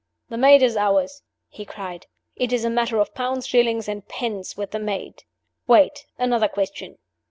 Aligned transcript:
"The 0.29 0.37
maid 0.37 0.63
is 0.63 0.77
ours!" 0.77 1.21
he 1.47 1.63
cried. 1.63 2.07
"It's 2.35 2.63
a 2.63 2.71
matter 2.71 2.97
of 2.97 3.13
pounds, 3.13 3.45
shillings, 3.45 3.87
and 3.87 4.07
pence 4.07 4.57
with 4.57 4.71
the 4.71 4.79
maid. 4.79 5.25
Wait! 5.67 6.07
Another 6.17 6.47
question. 6.47 6.97